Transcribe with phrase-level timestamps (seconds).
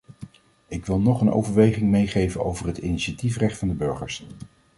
[0.67, 4.25] Ik wil nog een overweging meegeven over het initiatiefrecht van de burgers.